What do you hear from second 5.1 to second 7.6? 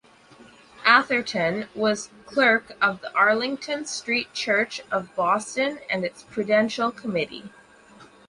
Boston and its Prudential Committee.